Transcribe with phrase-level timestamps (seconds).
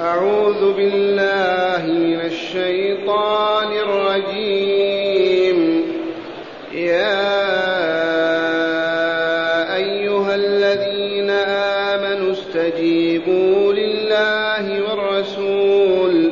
[0.00, 5.58] أعوذ بالله من الشيطان الرجيم.
[6.74, 7.36] يا
[9.76, 11.30] أيها الذين
[11.90, 16.30] آمنوا استجيبوا لله والرسول.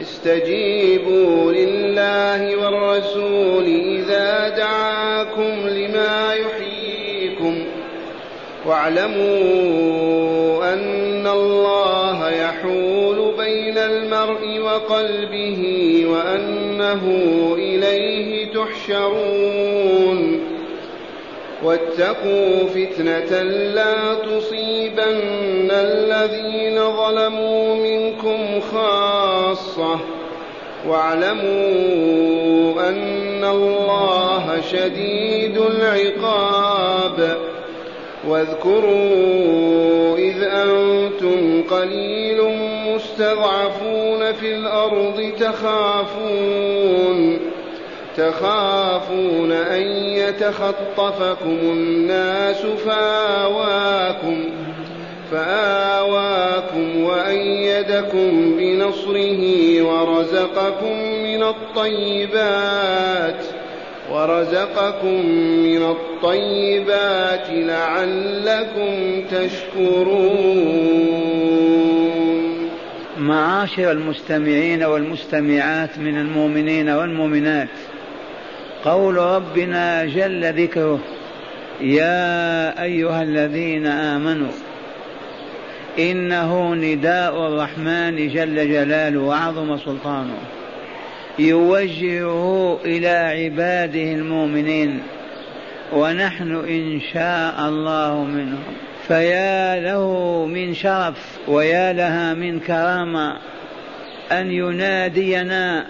[0.00, 7.64] استجيبوا لله والرسول إذا دعاكم لما يحييكم.
[8.66, 9.95] واعلموا
[14.90, 15.62] وقلبه
[16.06, 17.02] وأنه
[17.58, 20.40] إليه تحشرون.
[21.64, 29.98] واتقوا فتنة لا تصيبن الذين ظلموا منكم خاصة.
[30.88, 37.36] واعلموا أن الله شديد العقاب.
[38.28, 42.40] واذكروا إذ أنتم قليل
[43.16, 47.38] مستضعفون في الأرض تخافون
[48.16, 49.82] تخافون أن
[50.16, 54.44] يتخطفكم الناس فآواكم
[55.32, 59.42] فآواكم وأيدكم بنصره
[59.82, 62.64] ورزقكم من الطيبات
[64.12, 70.76] ورزقكم من الطيبات لعلكم تشكرون.
[73.18, 77.68] معاشر المستمعين والمستمعات من المؤمنين والمؤمنات.
[78.84, 81.00] قول ربنا جل ذكره
[81.80, 84.52] يا أيها الذين آمنوا
[85.98, 90.38] إنه نداء الرحمن جل جلاله وعظم سلطانه.
[91.38, 95.02] يوجهه إلى عباده المؤمنين
[95.92, 98.85] ونحن إن شاء الله منهم.
[99.08, 100.10] فيا له
[100.46, 103.36] من شرف ويا لها من كرامة
[104.32, 105.86] أن ينادينا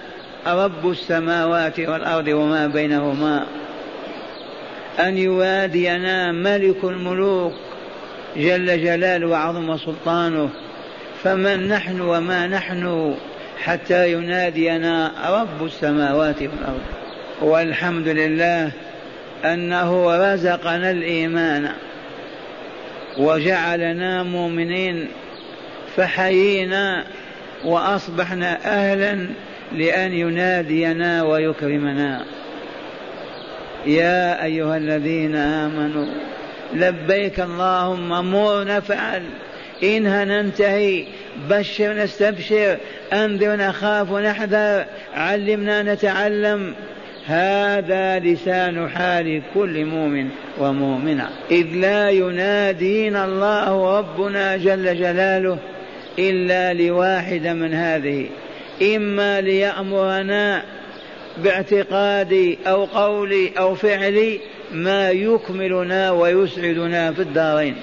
[0.47, 3.47] رب السماوات والأرض وما بينهما.
[5.01, 7.53] أن يوادينا ملك الملوك
[8.37, 10.51] جل جلاله وعظم سلطانه.
[11.25, 13.15] فمن نحن وما نحن
[13.63, 16.83] حتى ينادينا رب السماوات والأرض.
[17.43, 18.71] والحمد لله
[19.45, 21.69] أنه رزقنا الإيمان.
[23.19, 25.09] وجعلنا مؤمنين
[25.97, 27.05] فحيينا
[27.65, 29.29] وأصبحنا أهلا
[29.73, 32.25] لأن ينادينا ويكرمنا.
[33.87, 36.07] يا أيها الذين آمنوا
[36.75, 39.23] لبيك اللهم مر نفعل
[39.83, 41.05] إنها ننتهي.
[41.51, 42.77] بشر نستبشر
[43.13, 44.85] أنذر نخاف نحذر
[45.15, 46.75] علمنا نتعلم.
[47.27, 50.29] هذا لسان حال كل مؤمن
[50.59, 51.29] ومؤمنة.
[51.51, 55.59] إذ لا ينادينا الله ربنا جل جلاله
[56.19, 58.27] إلا لواحد من هذه.
[58.83, 60.63] إما ليأمرنا
[61.45, 64.41] باعتقادي أو قولي أو فعلي
[64.73, 67.77] ما يكملنا ويسعدنا في الدارين.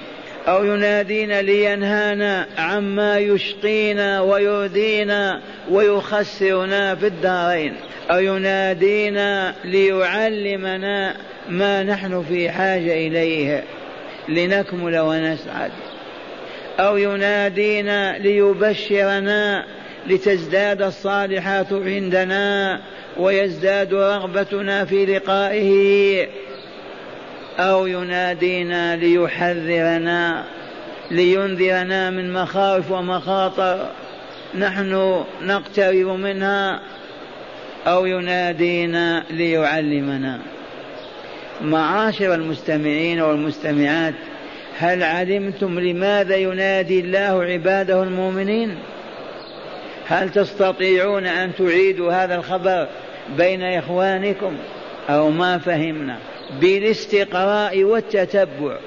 [0.48, 5.40] أو ينادينا لينهانا عما يشقينا ويؤذينا
[5.70, 7.74] ويخسرنا في الدارين.
[8.10, 11.16] أو ينادينا ليعلمنا
[11.48, 13.64] ما نحن في حاجة إليه
[14.28, 15.70] لنكمل ونسعد.
[16.78, 19.64] أو ينادينا ليبشرنا
[20.06, 22.80] لتزداد الصالحات عندنا
[23.16, 26.28] ويزداد رغبتنا في لقائه
[27.58, 30.44] أو ينادينا ليحذرنا
[31.10, 33.88] لينذرنا من مخاوف ومخاطر.
[34.58, 36.80] نحن نقترب منها
[37.86, 40.40] أو ينادينا ليعلمنا.
[41.60, 44.14] معاشر المستمعين والمستمعات
[44.78, 48.76] هل علمتم لماذا ينادي الله عباده المؤمنين؟
[50.06, 52.88] هل تستطيعون أن تعيدوا هذا الخبر
[53.36, 54.56] بين إخوانكم
[55.10, 56.18] أو ما فهمنا؟
[56.60, 58.78] بالاستقراء والتتبع.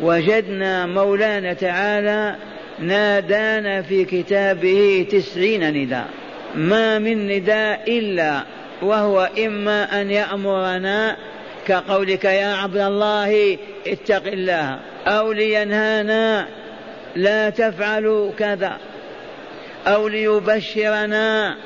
[0.00, 2.36] وجدنا مولانا تعالى
[2.78, 6.08] نادانا في كتابه تسعين نداء.
[6.54, 8.42] ما من نداء إلا
[8.82, 11.16] وهو إما أن يأمرنا
[11.66, 16.46] كقولك يا عبد الله اتق الله أو لينهانا
[17.16, 18.78] لا تفعلوا كذا
[19.86, 21.56] أو ليبشرنا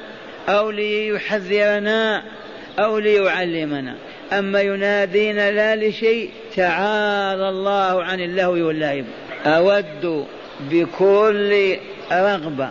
[0.49, 2.23] أو ليحذرنا
[2.79, 3.95] أو ليعلمنا.
[4.39, 9.05] أما ينادينا لا لشيء تعالى الله عن اللهو واللعب.
[9.47, 10.27] أود
[10.71, 11.77] بكل
[12.13, 12.69] رغبة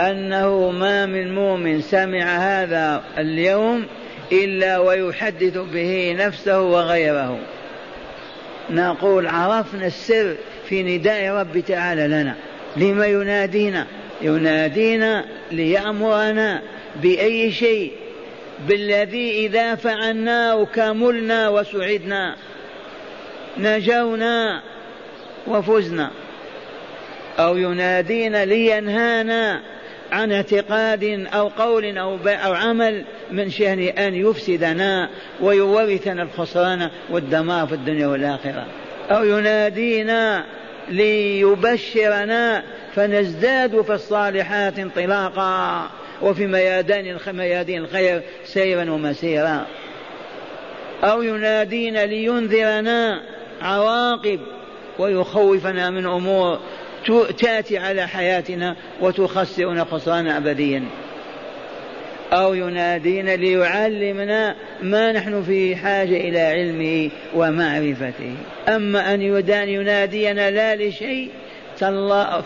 [0.00, 3.84] أنه ما من مؤمن سمع هذا اليوم
[4.32, 7.38] إلا ويحدث به نفسه وغيره.
[8.70, 10.34] نقول عرفنا السر
[10.68, 12.34] في نداء رب تعالى لنا.
[12.76, 13.86] لما ينادينا؟
[14.22, 16.62] ينادينا ليأمرنا
[17.02, 17.92] بأي شيء.
[18.68, 22.36] بالذي إذا فعلناه كملنا وسعدنا
[23.58, 24.62] نجونا
[25.46, 26.10] وفزنا.
[27.38, 29.60] أو ينادينا لينهانا
[30.12, 37.74] عن اعتقاد أو قول أو, أو عمل من شأن أن يفسدنا ويورثنا الخسران والدمار في
[37.74, 38.66] الدنيا والآخرة.
[39.10, 40.44] أو ينادينا
[40.88, 42.62] ليبشرنا
[42.94, 45.90] فنزداد في الصالحات انطلاقا.
[46.22, 49.66] وفي ميادين ميادين الخير سيرا ومسيرا.
[51.04, 53.22] أو ينادينا لينذرنا
[53.62, 54.40] عواقب
[54.98, 56.58] ويخوفنا من أمور
[57.38, 60.84] تأتي على حياتنا وتخسرنا خسرانا أبديا.
[62.32, 68.34] أو ينادينا ليعلمنا ما نحن في حاجة إلى علمه ومعرفته.
[68.68, 69.22] أما أن
[69.68, 71.30] ينادينا لا لشيء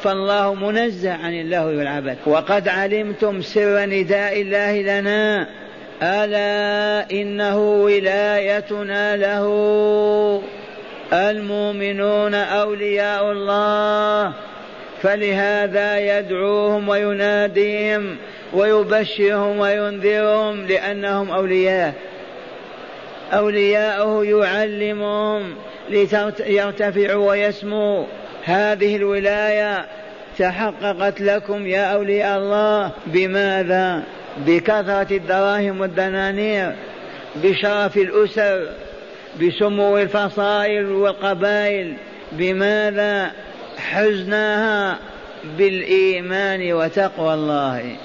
[0.03, 5.49] فالله منزه عن الله والعبث وقد علمتم سر نداء الله لنا.
[6.03, 10.43] ألا إنه ولايتنا له.
[11.13, 14.33] المؤمنون أولياء الله.
[15.03, 18.17] فلهذا يدعوهم ويناديهم
[18.53, 21.95] ويبشرهم وينذرهم لأنهم أولياء.
[23.33, 25.55] أولياءه يعلمهم
[25.91, 28.05] ليرتفعوا ويسموا
[28.49, 29.87] هذه الولاية
[30.39, 34.03] تحققت لكم يا أولياء الله بماذا؟
[34.47, 36.73] بكثرة الدراهم والدنانير
[37.37, 38.69] بشرف الأسر
[39.41, 41.95] بسمو الفصائل والقبائل.
[42.33, 43.31] بماذا؟
[43.79, 44.99] حزناها
[45.59, 47.97] بالإيمان وتقوى الله.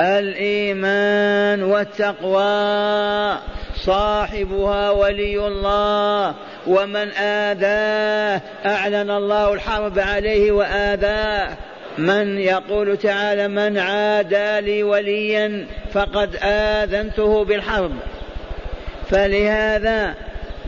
[0.00, 3.38] الإيمان والتقوى
[3.76, 6.34] صاحبها ولي الله
[6.66, 8.40] ومن آذاه.
[8.66, 11.56] أعلن الله الحرب عليه وآذاه.
[11.98, 17.92] من يقول تعالى من عادى لي وليا فقد آذنته بالحرب.
[19.10, 20.14] فلهذا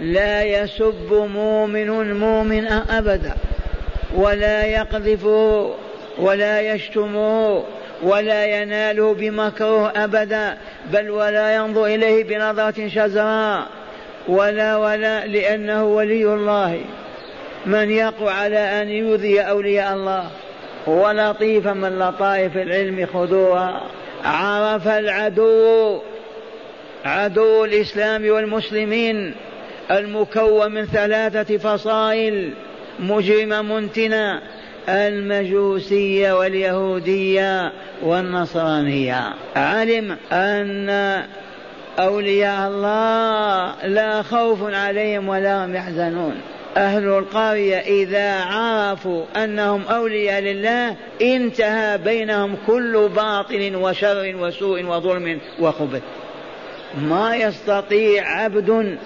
[0.01, 3.35] لا يسب مؤمن مؤمنا أبدا.
[4.15, 5.75] ولا يقذفه
[6.19, 7.65] ولا يشتمه
[8.03, 10.57] ولا يناله بمكروه أبدا
[10.93, 13.67] بل ولا ينظر إليه بنظرة شزراء
[14.29, 16.81] ولا ولا لأنه ولي الله.
[17.67, 20.31] من يقع على أن يؤذي أولياء الله.
[20.87, 23.83] ولطيفا من لطائف العلم خذوها.
[24.25, 26.01] عرف العدو.
[27.05, 29.35] عدو الإسلام والمسلمين.
[29.91, 32.53] المكون من ثلاثة فصائل.
[32.99, 34.43] مجرمة منتنة
[34.89, 37.73] المجوسية واليهودية
[38.03, 39.35] والنصرانية.
[39.57, 41.23] علم أن
[41.99, 46.35] أولياء الله لا خوف عليهم ولا هم يحزنون.
[46.77, 56.03] أهل القرية إذا عرفوا أنهم أولياء لله انتهى بينهم كل باطل وشر وسوء وظلم وخبث.
[57.03, 58.99] ما يستطيع عبد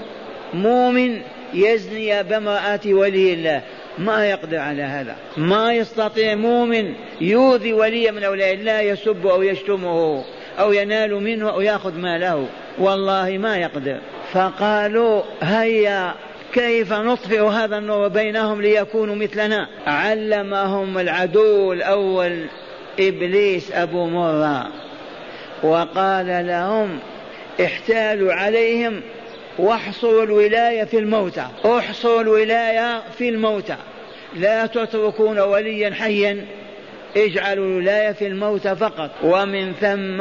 [0.54, 1.20] مؤمن
[1.54, 3.62] يزني بامرأة ولي الله.
[4.00, 5.16] ما يقدر على هذا.
[5.36, 10.24] ما يستطيع مؤمن يؤذي ولي من أولياء الله يسب أو يشتمه
[10.58, 12.46] أو ينال منه أو يأخذ ماله.
[12.78, 13.98] والله ما يقدر.
[14.32, 16.14] فقالوا هيا
[16.52, 22.46] كيف نطفئ هذا النور بينهم ليكونوا مثلنا؟ علمهم العدو الأول
[23.00, 24.68] إبليس أبو مرة.
[25.62, 26.98] وقال لهم
[27.64, 29.02] احتالوا عليهم
[29.60, 31.46] واحصروا الولاية في الموتى.
[31.64, 33.76] احصروا الولاية في الموتى.
[34.36, 36.46] لا تتركون وليا حيا.
[37.16, 39.10] اجعلوا الولاية في الموتى فقط.
[39.22, 40.18] ومن ثم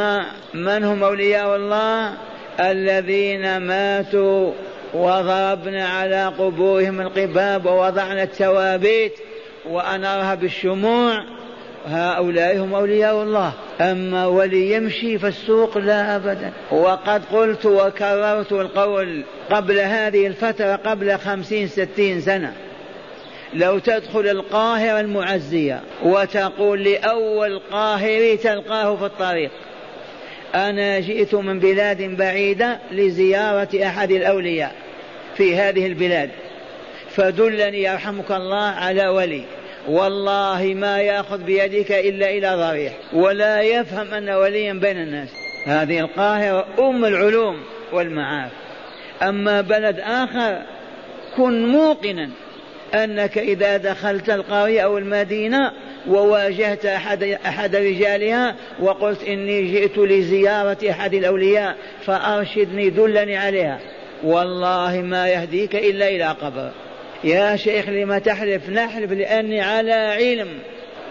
[0.59, 2.13] من هم أولياء الله؟
[2.59, 4.51] الذين ماتوا
[4.93, 9.13] وضربنا على قبورهم القباب ووضعنا التوابيت
[9.69, 11.38] وأنارها بالشموع
[11.89, 13.53] هؤلاء هم أولياء الله.
[13.81, 16.51] أما ولي يمشي في السوق لا أبدا.
[16.71, 22.53] وقد قلت وكررت القول قبل هذه الفترة قبل خمسين ستين سنة.
[23.53, 29.51] لو تدخل القاهرة المعزية وتقول لأول قاهري تلقاه في الطريق.
[30.55, 34.75] أنا جئت من بلاد بعيدة لزيارة أحد الأولياء
[35.35, 36.29] في هذه البلاد.
[37.09, 39.43] فدلني يرحمك الله على ولي.
[39.89, 45.29] والله ما ياخذ بيدك إلا إلى ضريح ولا يفهم أن وليا بين الناس.
[45.65, 48.51] هذه القاهرة أم العلوم والمعارف.
[49.21, 50.61] أما بلد آخر
[51.37, 52.29] كن موقنا
[52.93, 55.71] أنك إذا دخلت القرية أو المدينة
[56.07, 63.79] وواجهت أحد, أحد رجالها وقلت إني جئت لزيارة أحد الأولياء فأرشدني دلني عليها.
[64.23, 66.71] والله ما يهديك إلا إلى قبر.
[67.23, 70.47] يا شيخ لما تحلف نحلف لأني على علم.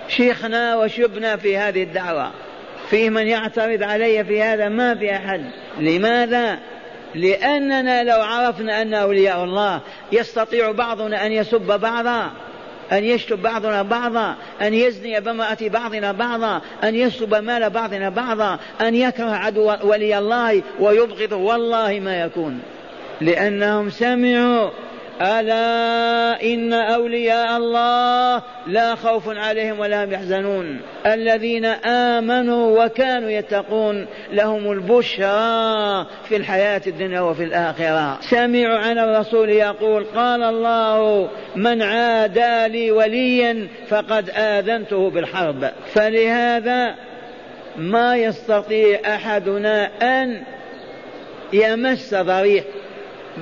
[0.09, 2.31] شيخنا وشبنا في هذه الدعوة.
[2.91, 5.45] في من يعترض علي في هذا ما في أحد.
[5.79, 6.59] لماذا؟
[7.15, 9.81] لأننا لو عرفنا أن أولياء الله
[10.13, 12.31] يستطيع بعضنا أن يسب بعضا
[12.93, 18.95] أن يشتم بعضنا بعضا أن يزني بامرأة بعضنا بعضا أن يسلب مال بعضنا بعضا أن
[18.95, 22.61] يكره عدو ولي الله ويبغض والله ما يكون.
[23.21, 24.71] لأنهم سمعوا
[25.21, 30.81] ألا إن أولياء الله لا خوف عليهم ولا هم يحزنون.
[31.07, 38.19] الذين آمنوا وكانوا يتقون لهم البشرى في الحياة الدنيا وفي الآخرة.
[38.21, 45.71] سمعوا عن الرسول يقول قال الله من عادى لي وليا فقد آذنته بالحرب.
[45.93, 46.95] فلهذا
[47.77, 50.43] ما يستطيع أحدنا أن
[51.53, 52.65] يمس ضريح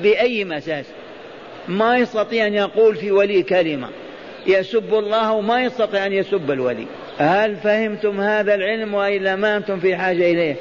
[0.03, 0.85] بأي مساس.
[1.69, 3.89] ما يستطيع أن يقول في ولي كلمة.
[4.47, 6.87] يسب الله وما يستطيع أن يسب الولي.
[7.19, 10.57] هل فهمتم هذا العلم وإلا ما أنتم في حاجة إليه؟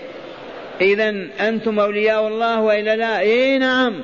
[0.82, 1.10] إذا
[1.40, 4.02] أنتم أولياء الله وإلا لا؟ إيه نعم.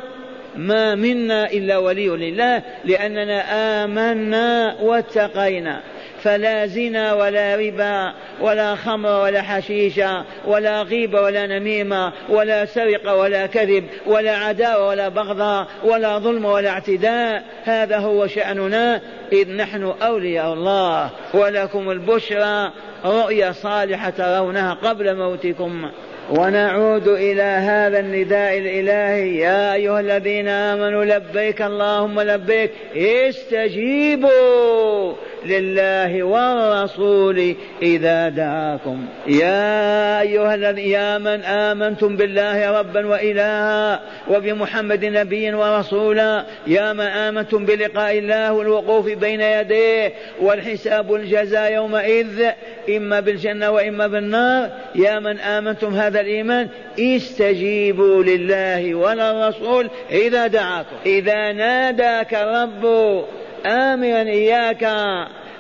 [0.56, 3.44] ما منا إلا ولي لله لأننا
[3.84, 5.82] آمنا واتقينا.
[6.24, 13.46] فلا زنا ولا ربا ولا خمر ولا حشيشة ولا غيبة ولا نميمة ولا سرقة ولا
[13.46, 17.44] كذب ولا عداوة ولا بغضاء ولا ظلم ولا اعتداء.
[17.64, 19.02] هذا هو شأننا.
[19.34, 22.72] إذ نحن أولياء الله ولكم البشرى
[23.06, 25.90] رؤيا صالحة ترونها قبل موتكم.
[26.30, 29.38] ونعود إلى هذا النداء الإلهي.
[29.38, 32.72] يا أيها الذين آمنوا لبيك اللهم لبيك.
[32.96, 35.14] استجيبوا.
[35.46, 39.06] لله والرسول إذا دعاكم.
[39.28, 46.46] يا أيها الذين يا من آمنتم بالله ربا وإلها وبمحمد نبيا ورسولا.
[46.68, 52.50] يا من آمنتم بلقاء الله والوقوف بين يديه والحساب الجزاء يومئذ
[52.90, 54.70] إما بالجنة وإما بالنار.
[54.96, 56.68] يا من آمنتم هذا الإيمان
[57.00, 60.96] استجيبوا لله وللرسول إذا دعاكم.
[61.06, 63.24] إذا ناداك الرب
[63.66, 64.84] آمرا إياك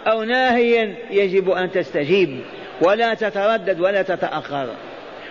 [0.08, 2.40] أو ناهيا يجب أن تستجيب
[2.82, 4.70] ولا تتردد ولا تتأخر.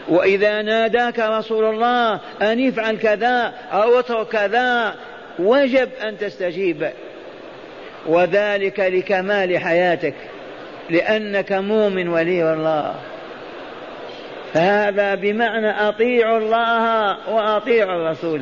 [0.08, 4.94] وإذا ناداك رسول الله أن افعل كذا أو اترك كذا
[5.38, 6.90] وجب أن تستجيب.
[8.06, 10.14] وذلك لكمال حياتك
[10.90, 12.94] لأنك مؤمن ولي الله.
[14.52, 18.40] هذا بمعنى أطيعوا الله وأطيعوا الرسول.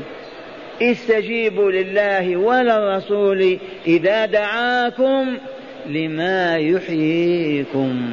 [0.82, 5.38] استجيبوا لله وللرسول إذا دعاكم
[5.87, 8.11] لما يحييكم.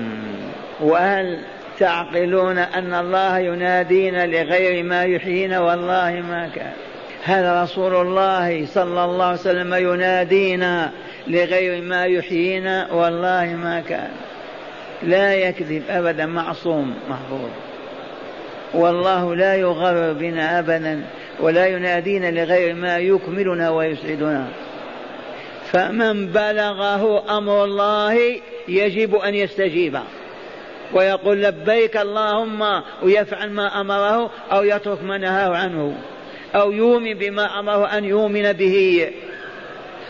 [0.81, 1.37] وهل
[1.79, 6.71] تعقلون أن الله ينادينا لغير ما يحيينا؟ والله ما كان.
[7.23, 10.91] هل رسول الله صلى الله عليه وسلم ينادينا
[11.27, 14.09] لغير ما يحيينا؟ والله ما كان.
[15.03, 17.49] لا يكذب أبدا معصوم محفوظ
[18.73, 21.01] والله لا يغرر بنا أبدا.
[21.39, 24.47] ولا ينادينا لغير ما يكملنا ويسعدنا.
[25.71, 28.35] فمن بلغه أمر الله
[28.67, 29.99] يجب أن يستجيب.
[30.93, 35.97] ويقول لبيك اللهم ويفعل ما أمره أو يترك ما نهاه عنه.
[36.55, 39.09] أو يؤمن بما أمره أن يؤمن به.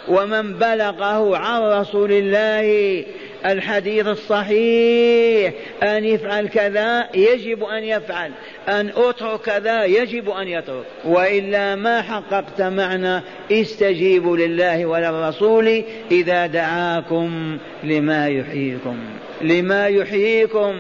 [0.07, 3.03] ومن بلغه عن رسول الله
[3.45, 5.53] الحديث الصحيح.
[5.83, 8.31] أن يفعل كذا يجب أن يفعل.
[8.69, 10.85] أن أترك كذا يجب أن يترك.
[11.05, 18.97] وإلا ما حققت معنى استجيبوا لله وللرسول إذا دعاكم لما يحييكم.
[19.41, 20.79] لما يحييكم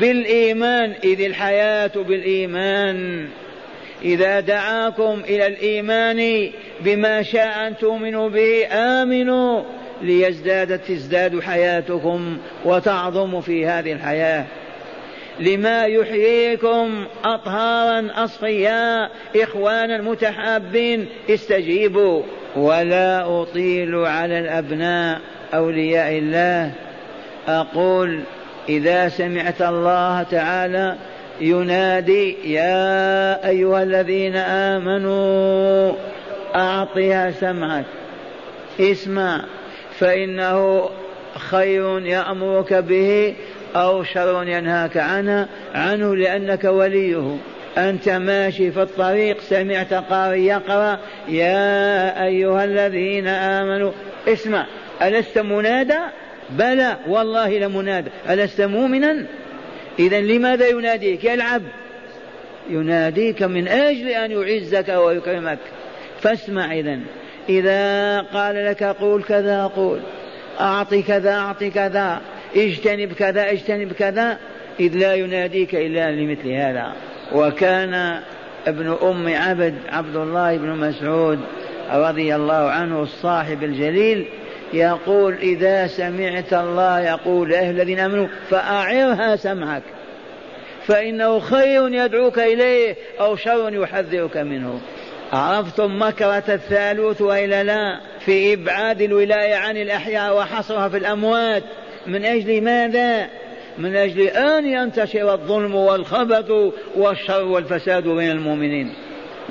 [0.00, 0.94] بالإيمان.
[1.04, 3.28] إذ الحياة بالإيمان.
[4.02, 9.62] إذا دعاكم إلى الإيمان بما شاء أن تؤمنوا به آمنوا.
[10.02, 14.44] ليزداد تزداد حياتكم وتعظم في هذه الحياة.
[15.40, 22.22] لما يحييكم أطهارا أصفياء إخوانا متحابين استجيبوا.
[22.56, 25.20] ولا أطيل على الأبناء
[25.54, 26.72] أولياء الله.
[27.48, 28.20] أقول
[28.68, 30.96] إذا سمعت الله تعالى
[31.40, 35.92] ينادي يا أيها الذين آمنوا
[36.54, 37.84] أعطها سمعك.
[38.80, 39.44] اسمع.
[39.98, 40.88] فإنه
[41.36, 43.34] خير يأمرك به
[43.76, 47.36] أو شر ينهاك عنه عنه لأنك وليه.
[47.78, 53.92] أنت ماشي في الطريق سمعت قارئ يقرأ يا أيها الذين آمنوا
[54.28, 54.66] اسمع
[55.02, 55.98] ألست منادى؟
[56.50, 58.10] بلى والله لمنادى.
[58.30, 59.26] ألست مؤمنا؟
[59.98, 61.62] إذا لماذا يناديك؟ يلعب.
[62.70, 65.58] يناديك من أجل أن يعزك ويكرمك.
[66.20, 66.98] فاسمع إذا
[67.48, 70.00] إذا قال لك قول كذا قول.
[70.60, 72.20] أعطي كذا أعطي كذا.
[72.56, 74.38] اجتنب كذا اجتنب كذا.
[74.80, 76.92] إذ لا يناديك إلا لمثل هذا.
[77.32, 78.20] وكان
[78.66, 81.38] ابن أم عبد عبد الله بن مسعود
[81.92, 84.26] رضي الله عنه الصاحب الجليل
[84.72, 89.82] يقول إذا سمعت الله يقول أهل الذين آمنوا فأعرها سمعك.
[90.86, 94.80] فإنه خير يدعوك إليه أو شر يحذرك منه.
[95.32, 101.62] عرفتم مكرة الثالوث وإلا لا في إبعاد الولاية عن الأحياء وحصرها في الأموات.
[102.06, 103.26] من أجل ماذا؟
[103.78, 106.50] من أجل أن ينتشر الظلم والخبث
[106.96, 108.92] والشر والفساد بين المؤمنين.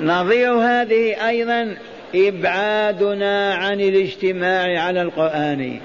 [0.00, 1.76] نظير هذه أيضا
[2.14, 5.80] إبعادنا عن الاجتماع على القرآن.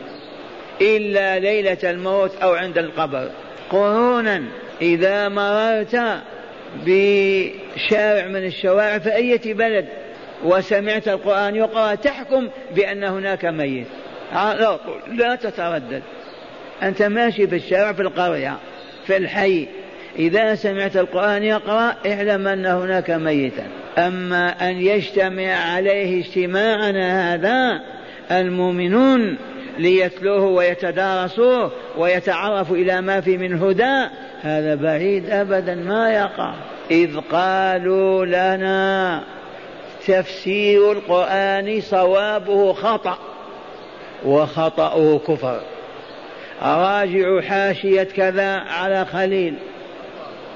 [0.81, 3.29] إلا ليلة الموت أو عند القبر.
[3.69, 4.43] قرونا
[4.81, 5.95] إذا مررت
[6.85, 9.85] بشارع من الشوارع في أي بلد.
[10.43, 13.87] وسمعت القرآن يقرأ تحكم بأن هناك ميت.
[15.07, 16.01] لا تتردد.
[16.83, 18.57] أنت ماشي في الشارع في القرية
[19.05, 19.67] في الحي.
[20.19, 23.67] إذا سمعت القرآن يقرأ اعلم أن هناك ميتا.
[23.97, 27.81] أما أن يجتمع عليه اجتماعنا هذا
[28.31, 29.37] المؤمنون
[29.77, 34.07] ليتلوه ويتدارسوه ويتعرفوا إلى ما في من هدى
[34.43, 36.53] هذا بعيد أبدا ما يقع.
[36.91, 39.23] إذ قالوا لنا
[40.07, 43.17] تفسير القرآن صوابه خطأ
[44.25, 45.61] وخطأه كفر.
[46.61, 49.55] راجعوا حاشية كذا على خليل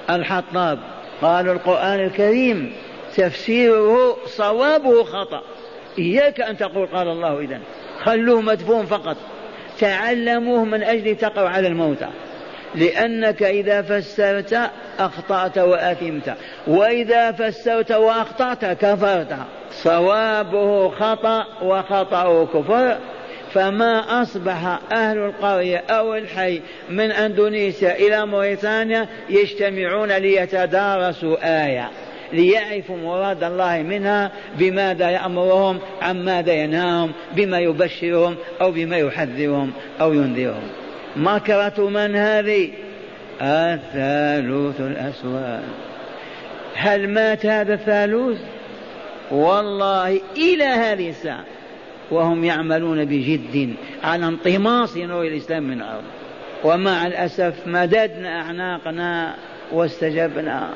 [0.09, 0.79] الحطاب
[1.21, 2.73] قالوا القرآن الكريم
[3.15, 5.41] تفسيره صوابه خطأ.
[5.99, 7.59] إياك أن تقول قال الله إذن
[8.03, 9.17] خلوه مدفون فقط.
[9.79, 12.07] تعلموه من أجل تقع على الموتى.
[12.75, 14.59] لأنك إذا فسرت
[14.99, 16.33] أخطأت وأثمت.
[16.67, 19.37] وإذا فسرت وأخطأت كفرت.
[19.71, 22.97] صوابه خطأ وخطأه كفر.
[23.53, 31.89] فما أصبح أهل القرية أو الحي من أندونيسيا إلى موريتانيا يجتمعون ليتدارسوا آية.
[32.33, 40.13] ليعرفوا مراد الله منها بماذا يأمرهم عن ماذا ينهاهم بما يبشرهم أو بما يحذرهم أو
[40.13, 40.86] ينذرهم.
[41.17, 42.69] مكرة من هذه؟
[43.41, 45.63] الثالوث الأسود
[46.75, 48.37] هل مات هذا الثالوث؟
[49.31, 51.43] والله إلى هذه الساعة.
[52.11, 56.03] وهم يعملون بجد على انطماس نور الإسلام من الأرض.
[56.63, 59.33] ومع الأسف مددنا أعناقنا
[59.71, 60.69] واستجبنا.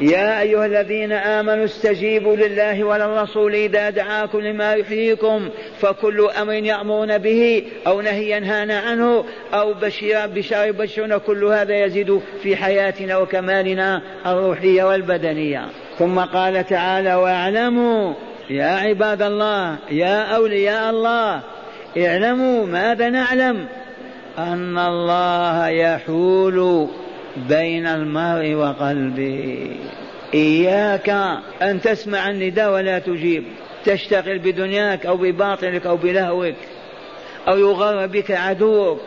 [0.00, 7.64] يا أيها الذين آمنوا استجيبوا لله وللرسول إذا دعاكم لما يحييكم فكل أمر يأمرون به
[7.86, 14.84] أو نهي ينهانا عنه أو بشير بشار يبشرون كل هذا يزيد في حياتنا وكمالنا الروحية
[14.84, 15.64] والبدنية.
[15.98, 18.14] ثم قال تعالى واعلموا
[18.50, 21.40] يا عباد الله يا أولياء الله
[21.98, 23.66] اعلموا ماذا نعلم؟
[24.38, 26.88] أن الله يحول
[27.36, 29.70] بين المرء وقلبه.
[30.34, 31.08] إياك
[31.62, 33.44] أن تسمع النداء ولا تجيب.
[33.84, 36.54] تشتغل بدنياك أو بباطلك أو بلهوك
[37.48, 39.00] أو يغر بك عدوك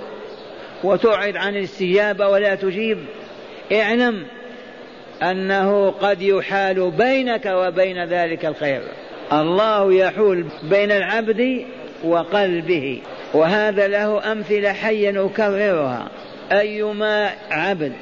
[0.83, 2.97] وتعرض عن الاستجابة ولا تجيب.
[3.73, 4.25] اعلم
[5.23, 8.81] أنه قد يحال بينك وبين ذلك الخير.
[9.33, 11.65] الله يحول بين العبد
[12.03, 13.01] وقلبه.
[13.33, 16.07] وهذا له أمثلة حيا أكررها
[16.51, 17.93] أيما عبد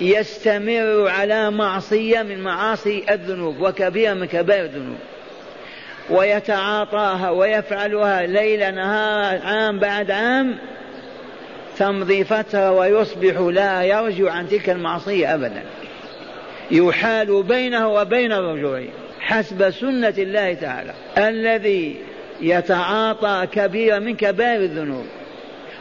[0.00, 4.98] يستمر على معصية من معاصي الذنوب وكبيرة من كبائر الذنوب.
[6.10, 10.58] ويتعاطاها ويفعلها ليل نهار عام بعد عام
[11.78, 15.62] تمضي فترة ويصبح لا يرجع عن تلك المعصية أبدا.
[16.70, 18.84] يحال بينه وبين الرجوع
[19.20, 20.92] حسب سنة الله تعالى.
[21.18, 21.96] الذي
[22.40, 25.06] يتعاطى كبيرة من كبائر الذنوب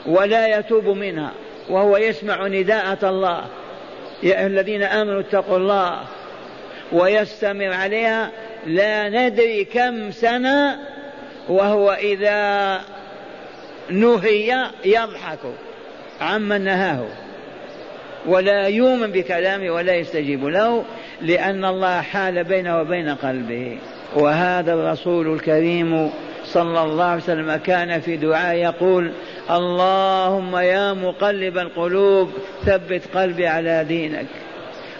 [0.06, 1.32] ولا يتوب منها
[1.70, 3.46] وهو يسمع نداءة الله
[4.26, 6.00] يا أيها الذين آمنوا اتقوا الله
[6.92, 8.32] ويستمر عليها.
[8.68, 10.80] لا ندري كم سنة
[11.50, 12.82] وهو إذا
[13.90, 15.40] نهي يضحك
[16.22, 17.06] عمن نهاه
[18.26, 20.86] ولا يؤمن بكلامه ولا يستجيب له
[21.22, 23.78] لأن الله حال بينه وبين قلبه.
[24.16, 26.12] وهذا الرسول الكريم
[26.56, 29.12] صلى الله عليه وسلم كان في دعاء يقول
[29.52, 32.32] اللهم يا مقلب القلوب
[32.66, 34.26] ثبت قلبي على دينك.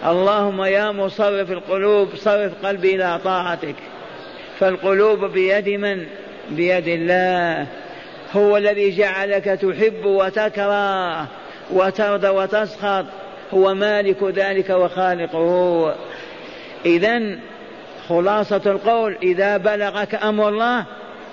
[0.06, 3.74] اللهم يا مصرف القلوب صرف قلبي إلى طاعتك.
[4.58, 6.06] فالقلوب بيد من؟
[6.50, 7.66] بيد الله.
[8.36, 11.26] هو الذي جعلك تحب وتكره
[11.70, 13.04] وترضى وتسخط.
[13.54, 15.94] هو مالك ذلك وخالقه.
[16.86, 17.38] اذا
[18.08, 20.84] خلاصة القول إذا بلغك أمر الله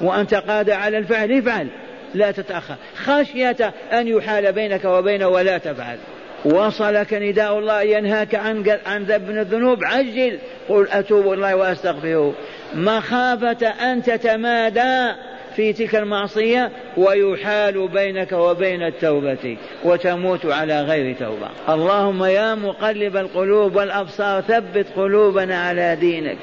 [0.04, 1.68] وأنت قادر على الفعل افعل.
[2.14, 2.76] لا تتأخر.
[2.96, 5.98] خشية أن يحال بينك وبينه ولا تفعل.
[6.46, 9.84] وصلك نداء الله ينهاك عن عن ذنب الذنوب.
[9.84, 10.40] عجل.
[10.70, 12.34] قل أتوب الله وأستغفره.
[12.76, 15.12] مخافة أن تتمادى
[15.56, 21.50] في تلك المعصية ويحال بينك وبين التوبة وتموت على غير توبة.
[21.70, 26.38] اللهم يا مقلب القلوب والأبصار ثبت قلوبنا على دينك.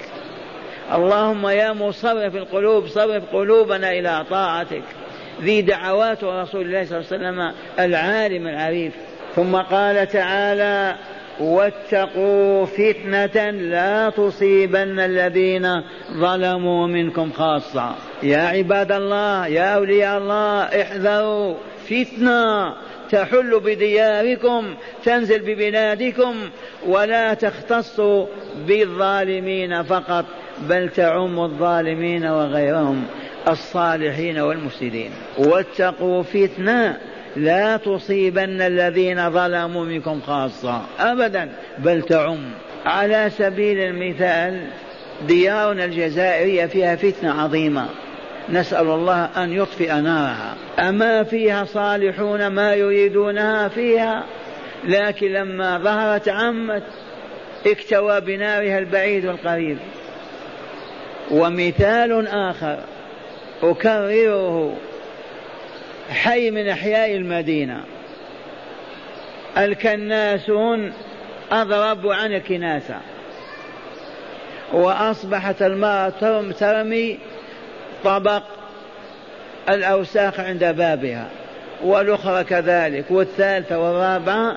[0.92, 4.82] اللهم يا مصرف القلوب صرف قلوبنا إلى طاعتك.
[5.42, 8.92] ذي دعوات رسول الله صلى الله عليه وسلم العالم العريف.
[9.36, 10.94] ثم قال تعالى
[11.40, 17.94] واتقوا فتنة لا تصيبن الذين ظلموا منكم خاصة.
[18.22, 21.54] يا عباد الله يا أولياء الله احذروا.
[21.86, 22.74] فتنة
[23.10, 24.74] تحل بدياركم
[25.04, 26.34] تنزل ببلادكم
[26.86, 28.00] ولا تختص
[28.66, 30.24] بالظالمين فقط.
[30.68, 33.04] بل تعم الظالمين وغيرهم
[33.48, 35.10] الصالحين والمفسدين.
[35.38, 36.96] واتقوا فتنة
[37.36, 42.50] لا تصيبن الذين ظلموا منكم خاصة أبدا بل تعم.
[42.84, 44.60] على سبيل المثال
[45.28, 47.86] ديارنا الجزائرية فيها فتنة عظيمة.
[48.48, 50.54] نسأل الله أن يطفئ نارها.
[50.78, 54.24] أما فيها صالحون ما يريدونها فيها
[54.84, 56.82] لكن لما ظهرت عمت
[57.66, 59.78] اكتوى بنارها البعيد والقريب
[61.30, 62.78] ومثال آخر
[63.62, 64.76] أكرره
[66.10, 67.84] حي من أحياء المدينة.
[69.58, 70.92] الكناسون
[71.52, 72.96] أضربوا عن الكناسة.
[74.72, 77.18] وأصبحت المرأة ترمي
[78.04, 78.42] طبق
[79.68, 81.28] الأوساخ عند بابها.
[81.84, 83.04] والأخرى كذلك.
[83.10, 84.56] والثالثة والرابعة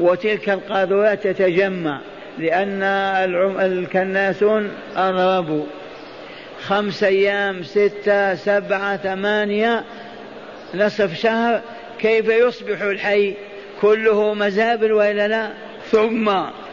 [0.00, 2.00] وتلك القاذورات تتجمع
[2.38, 2.82] لأن
[3.60, 5.64] الكناسون أضربوا.
[6.68, 9.84] خمس أيام ستة سبعة ثمانية
[10.74, 11.60] نصف شهر
[11.98, 13.34] كيف يصبح الحي؟
[13.80, 15.50] كله مزابل وإلا لا؟
[15.90, 16.32] ثم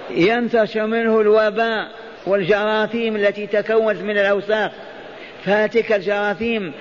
[0.09, 1.91] ينتشر منه الوباء
[2.25, 4.71] والجراثيم التي تكونت من الأوساخ.
[5.45, 6.73] فهتك الجراثيم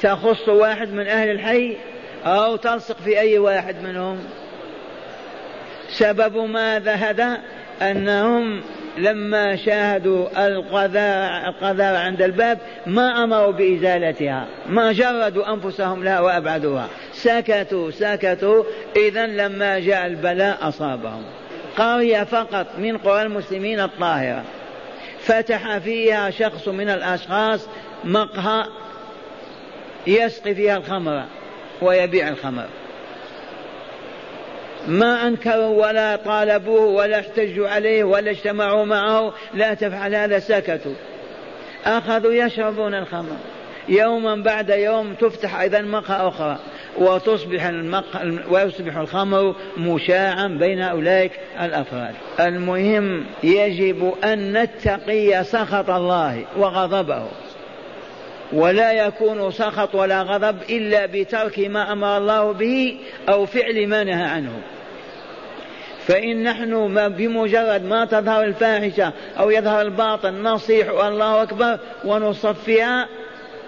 [0.00, 1.76] تخص واحد من أهل الحي
[2.24, 4.18] أو تلصق في أي واحد منهم.
[5.88, 7.40] سبب ماذا هذا
[7.82, 8.62] أنهم
[8.98, 16.88] لما شاهدوا القذارة, القذارة عند الباب ما أمروا بإزالتها ما جردوا أنفسهم لها وأبعدوها.
[17.12, 18.64] سكتوا سكتوا
[18.96, 21.22] إذا لما جاء البلاء أصابهم.
[21.76, 24.42] قرية فقط من قرى المسلمين الطاهرة.
[25.20, 27.68] فتح فيها شخص من الأشخاص
[28.04, 28.64] مقهى
[30.06, 31.24] يسقي فيها الخمر
[31.82, 32.66] ويبيع الخمر.
[34.88, 40.94] ما أنكروا ولا طالبوه ولا احتجوا عليه ولا اجتمعوا معه لا تفعل هذا سكتوا
[41.86, 43.36] أخذوا يشربون الخمر.
[43.88, 46.58] يوما بعد يوم تفتح أيضا مقهى أخرى.
[46.98, 52.14] وتصبح المقهى ويصبح الخمر مشاعا بين أولئك الأفراد.
[52.40, 57.26] المهم يجب أن نتقي سخط الله وغضبه.
[58.52, 64.24] ولا يكون سخط ولا غضب إلا بترك ما أمر الله به أو فعل ما نهى
[64.24, 64.62] عنه.
[66.06, 73.08] فإن نحن بمجرد ما تظهر الفاحشة أو يظهر الباطل نصيح الله أكبر ونصفيها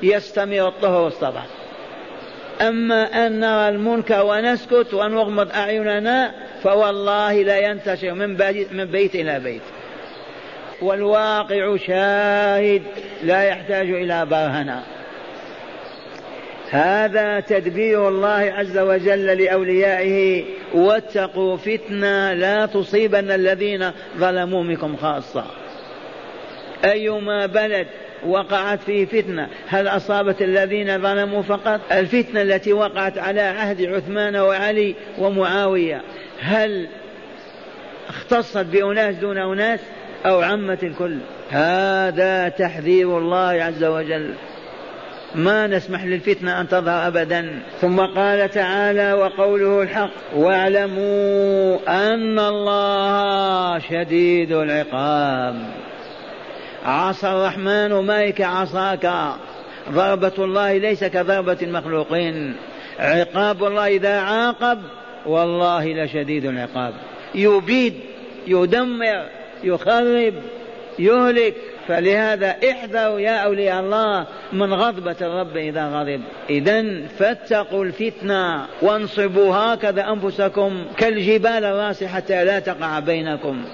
[0.03, 1.43] يستمر الطهر والصبر
[2.61, 8.15] أما أن نرى المنكر ونسكت ونغمض أعيننا فوالله لا ينتشر
[8.73, 9.63] من بيت إلى بيت.
[10.83, 12.83] والواقع شاهد
[13.23, 14.83] لا يحتاج إلى برهنة
[16.71, 25.45] هذا تدبير الله عز وجل لأوليائه واتقوا فتنة لا تصيبن الذين ظلموا منكم خاصة.
[26.85, 27.87] أيما بلد
[28.27, 34.95] وقعت فيه فتنة هل أصابت الذين ظلموا فقط؟ الفتنة التي وقعت على عهد عثمان وعلي
[35.19, 36.03] ومعاوية
[36.41, 36.89] هل
[38.09, 39.81] اختصت بأناس دون أناس؟
[40.27, 41.19] أو عمت الكل
[41.51, 44.35] هذا تحذير الله عز وجل.
[45.35, 47.63] ما نسمح للفتنة أن تظهر أبدا.
[47.81, 55.67] ثم قال تعالى وقوله الحق واعلموا أن الله شديد العقاب.
[56.85, 59.13] عصى الرحمن مايك عصاك.
[59.91, 62.57] ضربة الله ليس كضربة المخلوقين.
[62.99, 64.79] عقاب الله إذا عاقب
[65.27, 66.95] والله لشديد العقاب.
[67.35, 67.95] يبيد
[68.47, 69.44] يدمر.
[69.65, 70.35] يخرب
[70.99, 71.55] يهلك.
[71.89, 76.21] فلهذا احذروا يا أولياء الله من غضبة الرب إذا غضب.
[76.51, 83.65] إذا فاتقوا الفتنة وانصبوا هكذا أنفسكم كالجبال الراسي حتى لا تقع بينكم.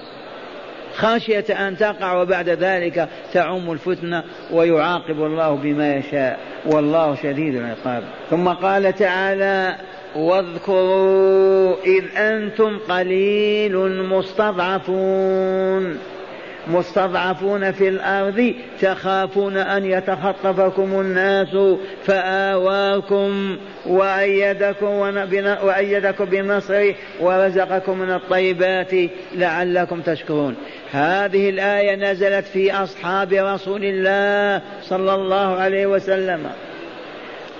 [0.95, 6.39] خشية أن تقع وبعد ذلك تعم الفتنة ويعاقب الله بما يشاء.
[6.65, 8.03] والله شديد العقاب.
[8.29, 9.75] ثم قال تعالى
[10.15, 13.77] واذكروا إذ أنتم قليل
[14.09, 15.97] مستضعفون.
[16.67, 21.57] مستضعفون في الأرض تخافون أن يتخطفكم الناس
[22.05, 24.85] فآواكم وأيدكم,
[25.63, 28.91] وأيدكم بنصره ورزقكم من الطيبات
[29.35, 30.55] لعلكم تشكرون.
[30.91, 36.49] هذه الآية نزلت في أصحاب رسول الله صلى الله عليه وسلم.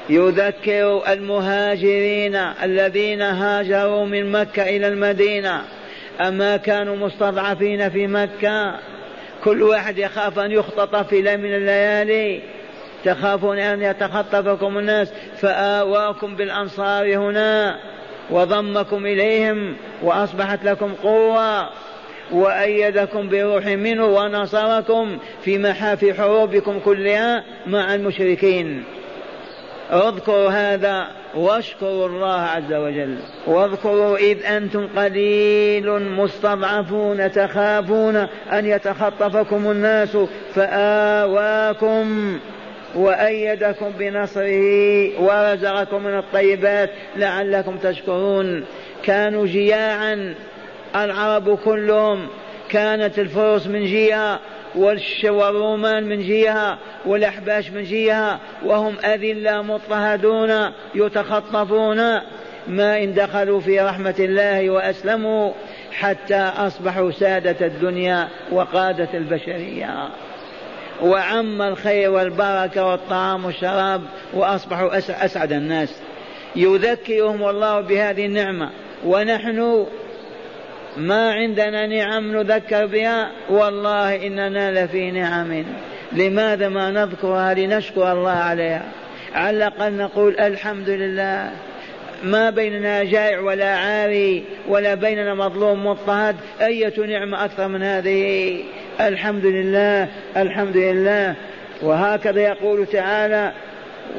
[0.10, 5.62] يذكر المهاجرين الذين هاجروا من مكة إلى المدينة.
[6.22, 8.80] أما كانوا مستضعفين في مكة
[9.44, 12.42] كل واحد يخاف أن يختطف في ليلة من الليالي.
[13.06, 15.14] تخافون أن يتخطفكم الناس.
[15.38, 17.80] فآواكم بالأنصار هنا
[18.30, 21.70] وضمكم إليهم وأصبحت لكم قوة.
[22.32, 28.84] وأيدكم بروح منه ونصركم في محافي حروبكم كلها مع المشركين.
[29.92, 33.18] اذكروا هذا واشكروا الله عز وجل.
[33.48, 38.16] واذكروا إذ أنتم قليل مستضعفون تخافون
[38.52, 40.18] أن يتخطفكم الناس
[40.56, 42.40] فآواكم
[42.96, 48.66] وأيدكم بنصره ورزقكم من الطيبات لعلكم تشكرون.
[49.04, 50.36] كانوا جياعا
[50.96, 52.28] العرب كلهم
[52.70, 54.40] كانت الفرس من جهة
[54.76, 62.22] والرومان من جهة والأحباش من جهة وهم أذلة مضطهدون يتخطفون.
[62.68, 65.52] ما إن دخلوا في رحمة الله وأسلموا
[65.92, 70.10] حتى أصبحوا سادة الدنيا وقادة البشرية.
[71.02, 74.02] وعم الخير والبركة والطعام والشراب
[74.34, 76.02] وأصبحوا أسعد الناس.
[76.56, 78.70] يذكرهم الله بهذه النعمة.
[79.06, 79.86] ونحن
[80.98, 85.64] ما عندنا نعم نذكر بها؟ والله إننا لفي نعم.
[86.12, 88.84] لماذا ما نذكرها لنشكر الله عليها؟
[89.34, 91.52] على الأقل نقول الحمد لله.
[92.24, 96.36] ما بيننا جائع ولا عاري ولا بيننا مظلوم مضطهد.
[96.62, 98.58] أية نعمة أكثر من هذه؟
[99.02, 101.36] الحمد لله الحمد لله.
[101.82, 103.52] وهكذا يقول تعالى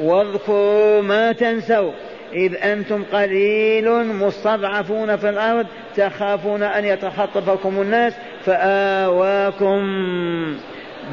[0.01, 1.91] واذكروا ما تنسوا.
[2.33, 8.13] إذ أنتم قليل مستضعفون في الأرض تخافون أن يتخطفكم الناس
[8.45, 9.83] فآواكم.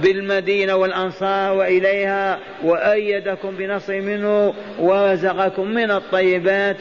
[0.02, 6.80] بالمدينة والأنصار وإليها وأيدكم بنصر منه ورزقكم من الطيبات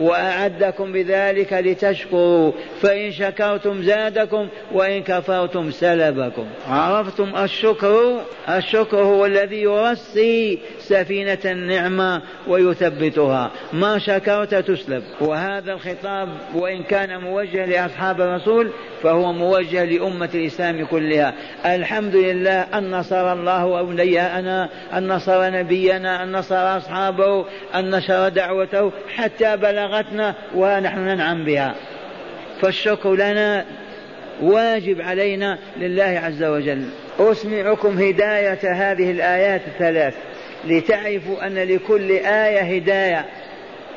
[0.00, 2.52] وأعدكم بذلك لتشكروا.
[2.80, 6.46] فإن شكرتم زادكم وإن كفرتم سلبكم.
[6.68, 13.50] عرفتم الشكر؟ الشكر هو الذي يرسي سفينة النعمة ويثبتها.
[13.72, 15.02] ما شكرت تسلب.
[15.20, 18.70] وهذا الخطاب وإن كان موجه لأصحاب الرسول
[19.02, 21.34] فهو موجه لأمة الإسلام كلها.
[21.66, 28.92] الحمد لله أن نصر الله أولياءنا أن نصر نبينا أن نصر أصحابه أن نشر دعوته
[29.16, 31.74] حتى بلغتنا ونحن ننعم بها.
[32.60, 33.64] فالشكر لنا
[34.42, 36.84] واجب علينا لله عز وجل.
[37.18, 40.14] أسمعكم هداية هذه الآيات الثلاث.
[40.64, 43.24] لتعرفوا أن لكل آية هداية.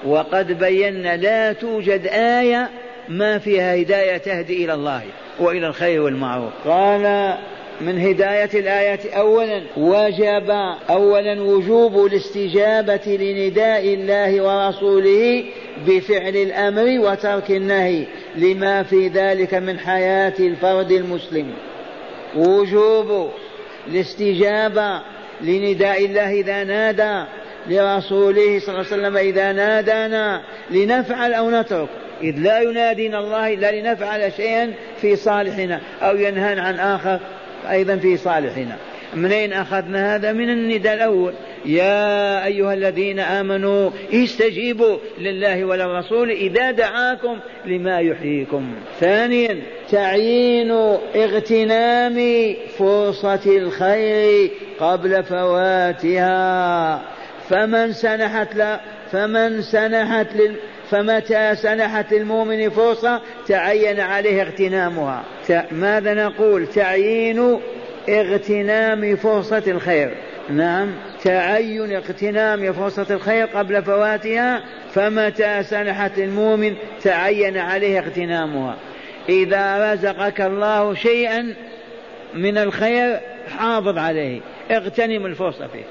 [0.05, 2.69] وقد بينا لا توجد آية
[3.09, 5.01] ما فيها هداية تهدي إلى الله
[5.39, 6.53] وإلى الخير والمعروف.
[6.65, 7.33] قال
[7.81, 10.49] من هداية الآية أولا وجب
[10.89, 15.43] أولا وجوب الاستجابة لنداء الله ورسوله
[15.87, 18.03] بفعل الأمر وترك النهي
[18.35, 21.51] لما في ذلك من حياة الفرد المسلم.
[22.35, 23.31] وجوب
[23.87, 25.01] الاستجابة
[25.41, 27.25] لنداء الله إذا نادى
[27.69, 31.89] لرسوله صلى الله عليه وسلم إذا نادانا لنفعل أو نترك.
[32.21, 37.19] إذ لا ينادينا الله إلا لنفعل شيئا في صالحنا أو ينهانا عن آخر.
[37.71, 38.77] أيضا في صالحنا.
[39.13, 41.33] منين أخذنا هذا؟ من النداء الأول.
[41.65, 48.75] يا أيها الذين آمنوا استجيبوا لله وللرسول إذا دعاكم لما يحييكم.
[48.99, 50.71] ثانيا تعيين
[51.15, 52.17] اغتنام
[52.77, 57.01] فرصة الخير قبل فواتها.
[57.49, 58.79] فمن سنحت لا
[59.11, 60.55] فمن سنحت لل
[60.91, 65.23] فمتى سنحت المؤمن فرصة تعين عليه اغتنامها؟
[65.71, 67.59] ماذا نقول؟ تعيين
[68.09, 70.11] اغتنام فرصة الخير.
[70.49, 78.75] نعم تعين اغتنام فرصة الخير قبل فواتها فمتى سنحت المؤمن تعين عليه اغتنامها؟
[79.29, 81.53] إذا رزقك الله شيئا
[82.33, 83.19] من الخير
[83.57, 84.39] حافظ عليه
[84.71, 85.83] اغتنم الفرصة فيه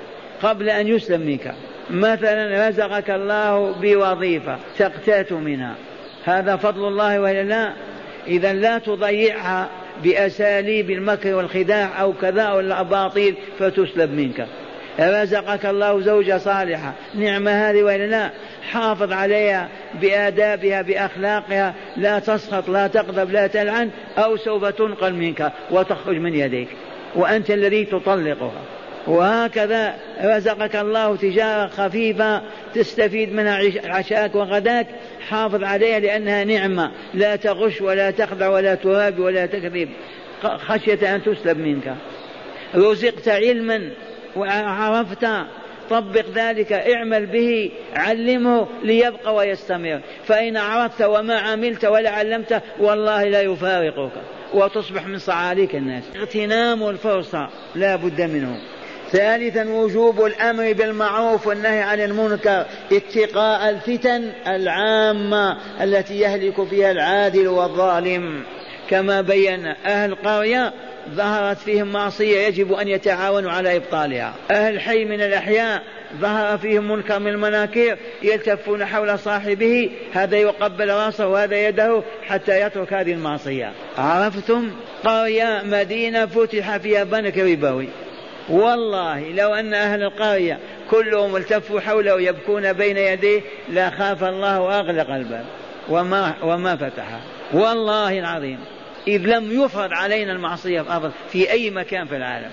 [0.42, 1.54] قبل أن يسلم منك.
[1.90, 5.74] مثلا رزقك الله بوظيفة تقتات منها.
[6.24, 7.72] هذا فضل الله وإلا لا؟
[8.26, 9.68] إذا لا تضيعها
[10.04, 14.46] بأساليب المكر والخداع أو كذا أو الأباطيل فتسلب منك.
[15.00, 18.30] رزقك الله زوجة صالحة نعمة هذه وإلا لا؟
[18.70, 19.68] حافظ عليها
[20.00, 26.68] بآدابها بأخلاقها لا تسخط لا تغضب لا تلعن أو سوف تنقل منك وتخرج من يديك.
[27.14, 28.75] وأنت الذي تطلقها.
[29.06, 32.42] وهكذا رزقك الله تجارة خفيفة
[32.74, 34.86] تستفيد منها عشاك وغداك
[35.28, 36.92] حافظ عليها لأنها نعمة.
[37.14, 39.88] لا تغش ولا تخدع ولا تراب ولا تكذب.
[40.42, 41.94] خشية أن تسلب منك.
[42.74, 43.90] رزقت علما
[44.36, 45.26] وعرفت.
[45.90, 50.00] طبق ذلك اعمل به علمه ليبقى ويستمر.
[50.24, 54.12] فإن عرفت وما عملت ولا علمت والله لا يفارقك.
[54.54, 56.04] وتصبح من صعاليك الناس.
[56.16, 58.56] اغتنام الفرصة لا بد منه.
[59.16, 68.42] ثالثا وجوب الأمر بالمعروف والنهي عن المنكر اتقاء الفتن العامة التي يهلك فيها العادل والظالم.
[68.90, 70.72] كما بين أهل القريه
[71.14, 74.34] ظهرت فيهم معصية يجب أن يتعاونوا على إبطالها.
[74.50, 75.82] أهل الحي من الأحياء
[76.20, 82.92] ظهر فيهم منكر من المناكير يلتفون حول صاحبه هذا يقبل رأسه وهذا يده حتى يترك
[82.92, 83.72] هذه المعصية.
[83.98, 84.70] عرفتم؟
[85.04, 87.88] قرية مدينة فتح فيها بنك ربوي.
[88.48, 90.58] والله لو أن أهل القرية
[90.90, 95.44] كلهم التفوا حوله يبكون بين يديه لخاف الله وأغلق الباب.
[95.88, 97.20] وما وما فتحه
[97.52, 98.58] والله العظيم.
[99.08, 102.50] إذ لم يفرض علينا المعصية في أرض في أي مكان في العالم.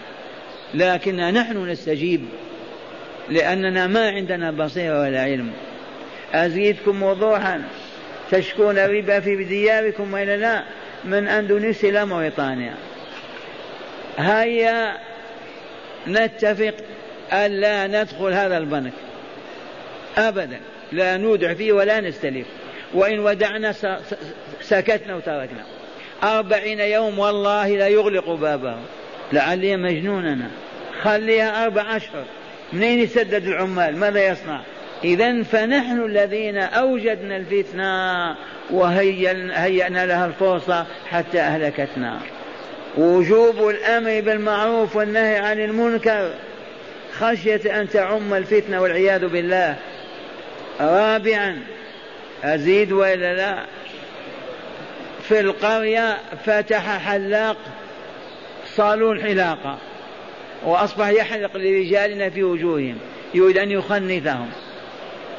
[0.74, 2.26] لكننا نحن نستجيب.
[3.30, 5.52] لأننا ما عندنا بصيرة ولا علم.
[6.34, 7.64] أزيدكم وضوحا.
[8.32, 10.64] تشكون الربا في دياركم وإلا لا.
[11.06, 12.74] من أندونيسيا إلى موريتانيا.
[14.18, 14.98] هيا
[16.08, 16.74] نتفق
[17.34, 18.94] ألا ندخل هذا البنك.
[20.18, 20.60] أبدا.
[20.92, 22.48] لا نودع فيه ولا نستلف.
[22.94, 23.74] وإن ودعنا
[24.62, 25.64] سكتنا وتركنا.
[26.24, 28.76] أربعين يوم والله لا يغلق بابه.
[29.34, 30.48] لعلي مجنوننا
[31.02, 32.26] خليها أربع أشهر.
[32.74, 34.62] منين يسدد العمال؟ ماذا يصنع؟
[35.04, 38.36] إذا فنحن الذين أوجدنا الفتنة
[38.72, 42.20] وهيأنا لها الفرصة حتى أهلكتنا.
[42.98, 46.34] وجوب الأمر بالمعروف والنهي عن المنكر
[47.20, 49.76] خشية أن تعم الفتنة والعياذ بالله.
[50.80, 51.60] رابعا
[52.44, 53.64] أزيد وإلا لا؟
[55.30, 57.58] في القرية فتح حلاق
[58.76, 59.78] صالون حلاقة
[60.66, 62.98] وأصبح يحلق لرجالنا في وجوههم
[63.34, 64.50] يريد أن يخنثهم.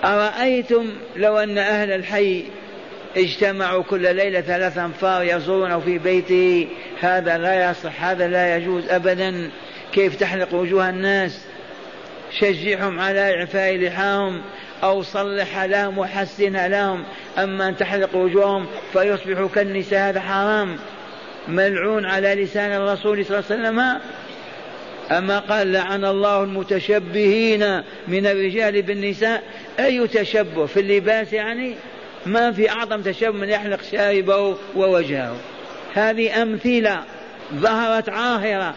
[0.05, 2.45] أرأيتم لو أن أهل الحي
[3.17, 6.69] اجتمعوا كل ليلة ثلاث أنفار يزورونه في بيته
[7.05, 9.51] هذا لا يصح هذا لا يجوز أبدا.
[9.93, 11.45] كيف تحلق وجوه الناس؟
[12.38, 14.43] شجعهم على إعفاء لحاهم
[14.83, 17.05] أو صلح لهم وحسن لهم.
[17.38, 20.77] أما أن تحلق وجوههم فيصبحوا كالنساء هذا حرام.
[21.49, 24.01] ملعون على لسان الرسول صلى الله عليه وسلم.
[25.19, 29.43] أما قال لعن الله المتشبهين من الرجال بالنساء.
[29.81, 31.75] أي تشبه في اللباس يعني؟
[32.27, 35.37] ما في أعظم تشبه من يحلق شاربه ووجهه.
[35.95, 37.03] هذه أمثلة
[37.55, 38.75] ظهرت عاهرة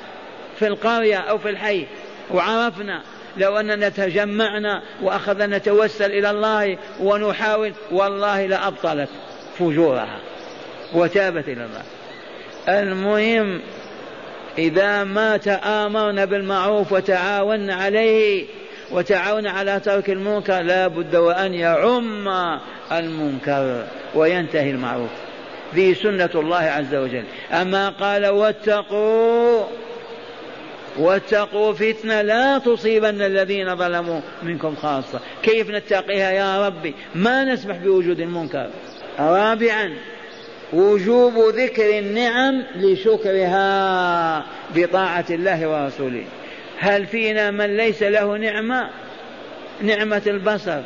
[0.60, 1.86] في القرية أو في الحي
[2.32, 3.02] وعرفنا
[3.38, 9.10] لو أننا تجمعنا وأخذنا نتوسل إلى الله ونحاول والله لأبطلت
[9.60, 10.20] فجورها
[10.94, 11.84] وتابت إلى الله.
[12.70, 13.62] المهم
[14.58, 18.46] إذا ما تآمرنا بالمعروف وتعاوننا عليه
[18.92, 22.28] وتعاون على ترك المنكر لا بد وأن يعم
[22.92, 25.27] المنكر وينتهي المعروف.
[25.76, 27.24] ذي سنة الله عز وجل.
[27.52, 29.64] أما قال واتقوا
[30.98, 35.20] واتقوا فتنة لا تصيبن الذين ظلموا منكم خاصة.
[35.44, 38.70] كيف نتقيها يا ربي؟ ما نسمح بوجود المنكر.
[39.20, 39.94] رابعا
[40.74, 46.24] وجوب ذكر النعم لشكرها بطاعة الله ورسوله.
[46.80, 48.90] هل فينا من ليس له نعمة؟
[49.82, 50.82] نعمة البصر.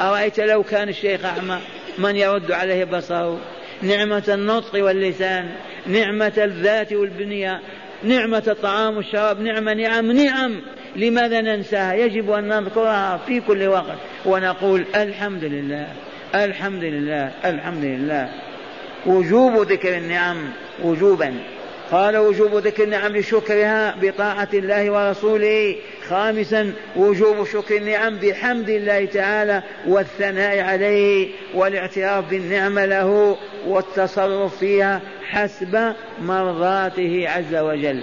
[0.00, 1.58] أرأيت لو كان الشيخ أعمى
[1.98, 3.38] من يرد عليه بصره؟
[3.82, 5.50] نعمة النطق واللسان
[5.86, 7.60] نعمة الذات والبنية
[8.04, 10.60] نعمة الطعام والشراب نعمة نعم نعم.
[10.96, 15.86] لماذا ننساها؟ يجب أن نذكرها في كل وقت ونقول الحمد لله
[16.34, 18.28] الحمد لله الحمد لله.
[19.06, 20.36] وجوب ذكر النعم
[20.82, 21.34] وجوبا.
[21.92, 25.76] قال وجوب ذكر النعم لشكرها بطاعة الله ورسوله.
[26.08, 35.94] خامسا وجوب شكر النعم بحمد الله تعالى والثناء عليه والاعتراف بالنعمة له والتصرف فيها حسب
[36.22, 38.02] مرضاته عز وجل.